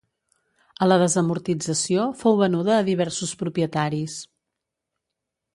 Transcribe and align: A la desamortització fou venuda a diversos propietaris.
A 0.85 0.87
la 0.87 0.97
desamortització 1.03 2.07
fou 2.23 2.39
venuda 2.41 2.75
a 2.79 2.87
diversos 2.89 3.37
propietaris. 3.45 4.21